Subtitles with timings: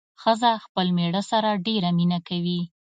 [0.21, 2.61] ښځه خپل مېړه سره ډېره مينه کوي